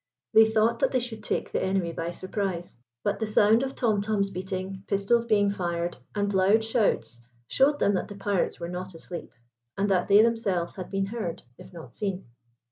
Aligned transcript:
They 0.33 0.49
thought 0.49 0.79
that 0.79 0.91
they 0.93 0.99
should 0.99 1.23
take 1.23 1.51
the 1.51 1.61
enemy 1.61 1.93
by 1.93 2.09
surprise; 2.09 2.75
but 3.03 3.19
the 3.19 3.27
sound 3.27 3.61
of 3.61 3.75
tom 3.75 4.01
toms 4.01 4.31
beating, 4.31 4.83
pistols 4.87 5.25
being 5.25 5.51
fired, 5.51 5.97
and 6.15 6.33
loud 6.33 6.63
shouts 6.63 7.23
showed 7.47 7.77
them 7.77 7.93
that 7.93 8.07
the 8.07 8.15
pirates 8.15 8.59
were 8.59 8.67
not 8.67 8.95
asleep, 8.95 9.31
and 9.77 9.87
that 9.91 10.07
they 10.07 10.23
themselves 10.23 10.73
had 10.73 10.89
been 10.89 11.05
heard, 11.05 11.43
if 11.59 11.71
not 11.71 11.95
seen. 11.95 12.25